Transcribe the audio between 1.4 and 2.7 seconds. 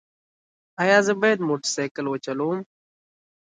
موټر سایکل وچلوم؟